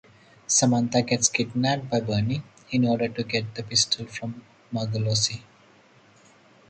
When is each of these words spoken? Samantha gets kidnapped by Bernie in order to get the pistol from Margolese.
Samantha 0.47 1.03
gets 1.03 1.29
kidnapped 1.29 1.87
by 1.87 1.99
Bernie 1.99 2.41
in 2.71 2.85
order 2.87 3.07
to 3.07 3.23
get 3.23 3.53
the 3.53 3.61
pistol 3.61 4.07
from 4.07 4.41
Margolese. 4.73 5.43